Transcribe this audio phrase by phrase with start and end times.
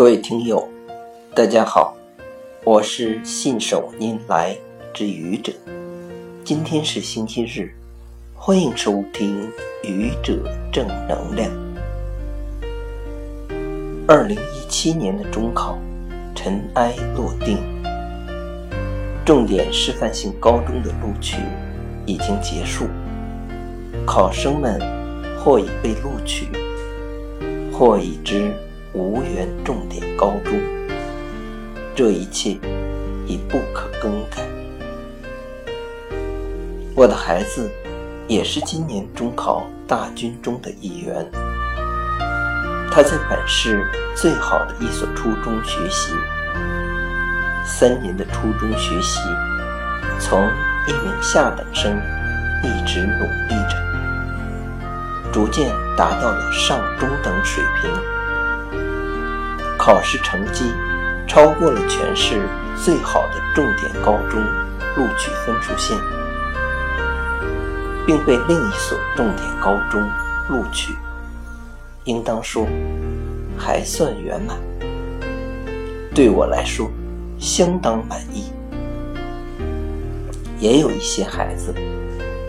[0.00, 0.66] 各位听友，
[1.34, 1.94] 大家好，
[2.64, 4.56] 我是信手拈来
[4.94, 5.52] 之愚者。
[6.42, 7.70] 今天是星期日，
[8.34, 9.46] 欢迎收听
[9.84, 10.42] 愚者
[10.72, 11.50] 正能量。
[14.08, 15.78] 二零一七年的中考
[16.34, 17.58] 尘埃落定，
[19.22, 21.36] 重点示范性高中的录取
[22.06, 22.86] 已经结束，
[24.06, 24.80] 考生们
[25.44, 26.46] 或已被录取，
[27.70, 28.50] 或已知。
[28.92, 30.52] 无缘重点高中，
[31.94, 32.58] 这一切
[33.26, 34.42] 已不可更改。
[36.96, 37.70] 我的孩子
[38.26, 41.24] 也是今年中考大军中的一员。
[42.90, 46.12] 他在本市最好的一所初中学习，
[47.64, 49.20] 三年的初中学习，
[50.18, 50.42] 从
[50.88, 51.96] 一名下等生
[52.64, 58.19] 一直努力着，逐渐达到了上中等水平。
[59.80, 60.74] 考试成绩
[61.26, 64.38] 超过了全市最好的重点高中
[64.94, 65.96] 录取分数线，
[68.06, 70.02] 并被另一所重点高中
[70.50, 70.92] 录取，
[72.04, 72.66] 应当说
[73.56, 74.58] 还算圆满。
[76.14, 76.90] 对我来说，
[77.38, 78.52] 相当满意。
[80.58, 81.74] 也有一些孩子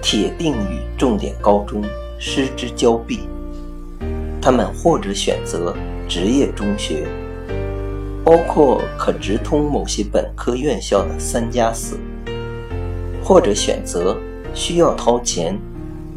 [0.00, 1.82] 铁定与重点高中
[2.20, 3.28] 失之交臂，
[4.40, 5.74] 他们或者选择。
[6.08, 7.06] 职业中学，
[8.24, 11.98] 包括可直通某些本科院校的三加四，
[13.24, 14.16] 或者选择
[14.54, 15.58] 需要掏钱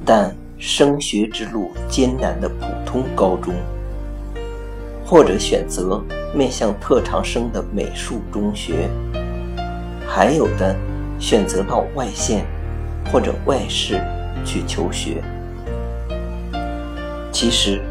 [0.05, 3.53] 但升学之路艰难的普通高中，
[5.03, 6.03] 或者选择
[6.35, 8.87] 面向特长生的美术中学，
[10.07, 10.75] 还有的
[11.19, 12.45] 选择到外县
[13.11, 13.99] 或者外市
[14.45, 15.23] 去求学。
[17.31, 17.81] 其实。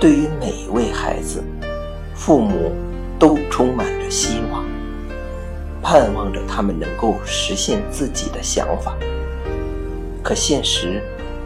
[0.00, 1.44] 对于每一位孩子，
[2.14, 2.72] 父母
[3.18, 4.64] 都充满着希望，
[5.82, 8.96] 盼望着他们能够实现自己的想法。
[10.22, 11.02] 可现实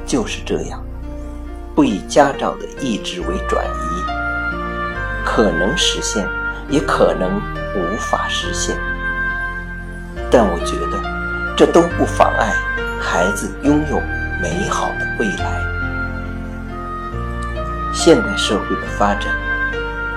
[0.06, 0.80] 就是这样，
[1.74, 4.04] 不以家长的意志为转移，
[5.24, 6.24] 可能实现，
[6.68, 7.42] 也可能
[7.74, 8.76] 无法实现。
[10.30, 11.02] 但我觉得，
[11.56, 12.54] 这都不妨碍
[13.00, 14.00] 孩子拥有
[14.40, 15.60] 美好的未来。
[17.94, 19.32] 现代社会的发展，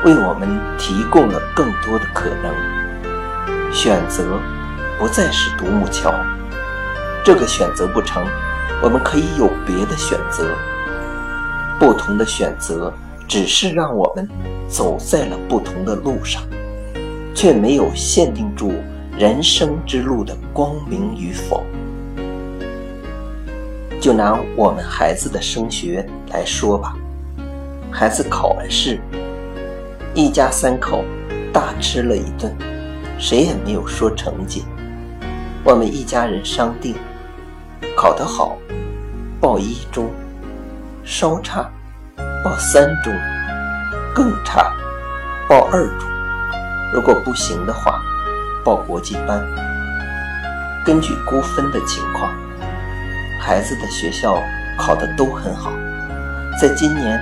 [0.04, 3.72] 为我们提供了更多的可能。
[3.72, 4.40] 选择
[4.98, 6.12] 不再是独木桥，
[7.24, 8.26] 这个选择不成，
[8.82, 10.50] 我们可以有别的选择。
[11.80, 12.92] 不同的选择，
[13.28, 14.28] 只是让我们
[14.68, 16.42] 走在了不同的路上，
[17.36, 18.74] 却没有限定住
[19.16, 21.64] 人生之路的光明与否。
[24.02, 26.96] 就拿我们孩子的升学来说吧。
[28.00, 29.00] 孩子考完试，
[30.13, 31.03] 一家三口
[31.52, 32.56] 大吃了一顿，
[33.18, 34.66] 谁也没有说成绩。
[35.63, 36.96] 我们一家人商定，
[37.97, 38.56] 考得好
[39.41, 40.12] 报一中，
[41.03, 41.68] 稍差
[42.44, 43.12] 报三中，
[44.14, 44.72] 更差
[45.50, 46.08] 报二中。
[46.94, 48.00] 如果不行的话，
[48.64, 49.44] 报国际班。
[50.85, 52.31] 根据估分的情况，
[53.41, 54.40] 孩子的学校
[54.78, 55.72] 考得都很好，
[56.62, 57.19] 在今年。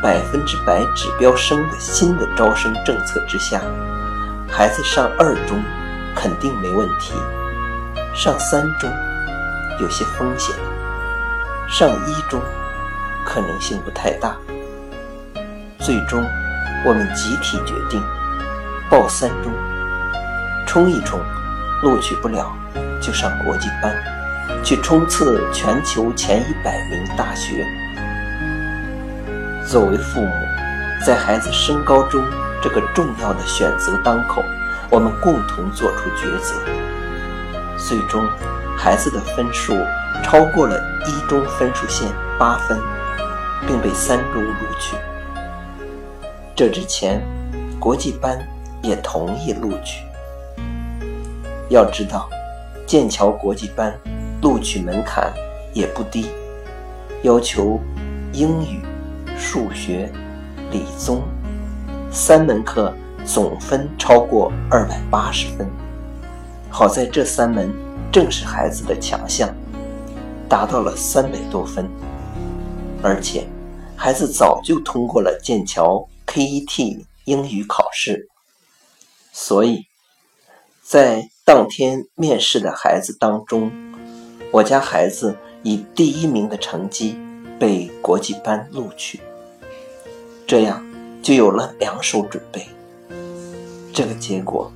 [0.00, 3.60] 百分之百指标生的新的招生政策之下，
[4.48, 5.60] 孩子上二中
[6.14, 7.14] 肯定没问题，
[8.14, 8.88] 上三中
[9.80, 10.54] 有些风险，
[11.68, 12.40] 上一中
[13.26, 14.36] 可能性不太大。
[15.80, 16.24] 最终，
[16.84, 18.00] 我们集体决定
[18.88, 19.52] 报三中，
[20.64, 21.18] 冲一冲，
[21.82, 22.54] 录取不了
[23.00, 23.92] 就上国际班，
[24.62, 27.66] 去冲刺全球前一百名大学。
[29.68, 30.32] 作为父母，
[31.04, 32.24] 在孩子升高中
[32.62, 34.42] 这个重要的选择当口，
[34.88, 36.54] 我们共同做出抉择。
[37.76, 38.26] 最终，
[38.78, 39.76] 孩子的分数
[40.24, 42.08] 超过了一中分数线
[42.38, 42.80] 八分，
[43.66, 44.96] 并被三中录取。
[46.56, 47.22] 这之前，
[47.78, 48.38] 国际班
[48.80, 50.02] 也同意录取。
[51.68, 52.26] 要知道，
[52.86, 53.94] 剑桥国际班
[54.40, 55.30] 录取门槛
[55.74, 56.30] 也不低，
[57.20, 57.78] 要求
[58.32, 58.80] 英语。
[59.38, 60.10] 数学、
[60.70, 61.22] 理综
[62.10, 62.92] 三门课
[63.24, 65.66] 总分超过二百八十分，
[66.68, 67.72] 好在这三门
[68.12, 69.48] 正是孩子的强项，
[70.48, 71.88] 达到了三百多分，
[73.02, 73.46] 而且
[73.96, 78.28] 孩子早就通过了剑桥 KET 英语考试，
[79.32, 79.86] 所以，
[80.82, 83.70] 在当天面试的孩子当中，
[84.50, 87.18] 我家孩子以第一名的成绩
[87.58, 89.20] 被国际班录取。
[90.48, 90.82] 这样
[91.20, 92.66] 就有了两手准备，
[93.92, 94.72] 这个结果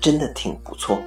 [0.00, 0.98] 真的挺不错。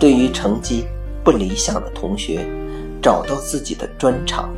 [0.00, 0.86] 对于成绩
[1.22, 2.46] 不理想的同学，
[3.02, 4.48] 找到自己的专长，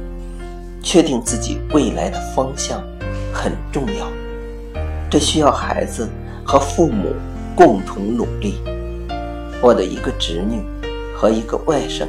[0.81, 2.81] 确定自己未来的方向
[3.33, 4.09] 很重要。
[5.11, 6.09] 这需要孩子
[6.47, 7.15] 和父母
[7.57, 8.61] 共同努力。
[9.61, 10.63] 我的一个侄女
[11.17, 12.07] 和一个外甥，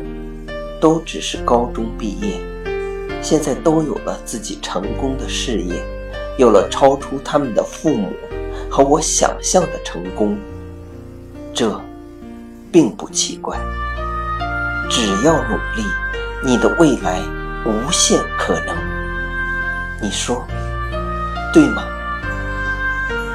[0.80, 2.40] 都只是高中毕业，
[3.26, 5.84] 现在都有了自己成功的事业，
[6.38, 8.14] 有了超出他们的父母
[8.70, 10.38] 和我想象的成功。
[11.52, 11.82] 这
[12.72, 13.58] 并不奇怪，
[14.88, 15.84] 只要努力，
[16.44, 17.20] 你的未来
[17.66, 18.78] 无限可能。
[20.00, 20.46] 你说
[21.52, 21.82] 对吗？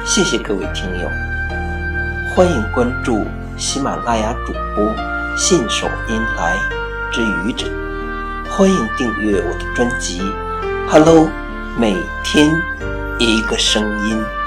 [0.05, 1.09] 谢谢各位听友，
[2.33, 3.25] 欢迎关注
[3.57, 4.89] 喜马拉雅主播
[5.35, 6.57] 信手拈来
[7.11, 7.67] 之愚者，
[8.61, 10.21] 欢迎订阅我的专辑
[10.87, 11.25] 《Hello》，
[11.79, 12.47] 每天
[13.17, 14.40] 一个声音。